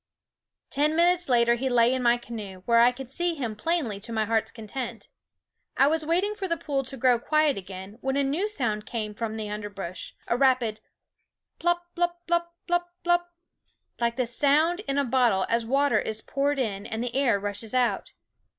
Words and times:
Ten 0.71 0.95
minutes 0.95 1.29
later 1.29 1.53
he 1.53 1.69
lay 1.69 1.93
in 1.93 2.01
my 2.01 2.17
canoe, 2.17 2.63
where 2.65 2.79
I 2.79 2.91
could 2.91 3.07
see 3.07 3.35
him 3.35 3.55
plainly 3.55 3.99
to 3.99 4.11
my 4.11 4.25
heart's 4.25 4.49
content. 4.49 5.09
I 5.77 5.85
was 5.85 6.03
waiting 6.03 6.33
for 6.33 6.47
the 6.47 6.57
pool 6.57 6.83
to 6.85 6.97
grow 6.97 7.19
quiet 7.19 7.55
again, 7.55 7.99
when 8.01 8.17
a 8.17 8.23
new 8.23 8.47
sound 8.47 8.87
came 8.87 9.13
from 9.13 9.37
the 9.37 9.47
underbrush, 9.51 10.15
a 10.27 10.35
rapid 10.39 10.79
plop, 11.59 11.85
lop, 11.97 12.15
lop, 12.27 12.47
lop, 12.67 12.85
lop, 13.05 13.25
like 13.99 14.15
the 14.15 14.25
sound 14.25 14.79
in 14.87 14.97
a 14.97 15.05
bottle 15.05 15.45
as 15.49 15.67
water 15.67 15.99
is 15.99 16.21
poured 16.21 16.57
in 16.57 16.87
and 16.87 17.03
the 17.03 17.15
air 17.15 17.39
rushes 17.39 17.75
out. 17.75 18.13